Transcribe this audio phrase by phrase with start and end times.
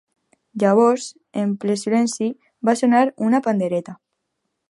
[0.61, 1.09] Llavors,
[1.41, 2.31] en ple silenci,
[2.71, 3.99] va sonar una pandereta.